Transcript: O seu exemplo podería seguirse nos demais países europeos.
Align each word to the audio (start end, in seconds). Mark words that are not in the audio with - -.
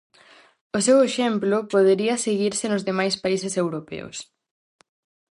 O 0.77 0.79
seu 0.87 0.97
exemplo 1.09 1.57
podería 1.73 2.21
seguirse 2.25 2.65
nos 2.69 2.85
demais 2.89 3.15
países 3.23 3.53
europeos. 3.63 4.17